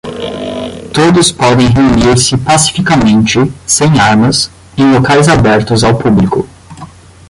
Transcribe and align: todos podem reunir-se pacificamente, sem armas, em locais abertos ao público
todos 0.91 1.31
podem 1.31 1.67
reunir-se 1.67 2.35
pacificamente, 2.35 3.37
sem 3.67 3.99
armas, 3.99 4.49
em 4.75 4.91
locais 4.91 5.27
abertos 5.29 5.83
ao 5.83 5.95
público 5.99 6.49